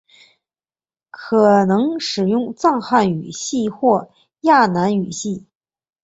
[1.11, 4.09] 可能使用汉藏语系或
[4.41, 5.45] 南亚语系。